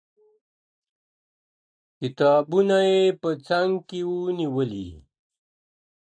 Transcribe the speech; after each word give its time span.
کتابونه 1.99 2.77
یې 2.89 3.01
په 3.21 3.29
څنګ 3.47 3.71
کي 3.89 3.99
وه 4.09 4.29
نیولي. 4.39 4.89